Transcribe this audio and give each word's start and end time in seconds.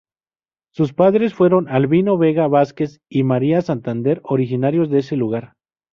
Sus 0.73 0.93
padres 0.93 1.35
fueron 1.35 1.69
Albino 1.69 2.17
Vega 2.17 2.47
Vázquez 2.47 3.01
y 3.07 3.21
María 3.23 3.61
Santander, 3.61 4.19
originarios 4.23 4.89
de 4.89 4.97
ese 4.97 5.15
lugar. 5.15 5.53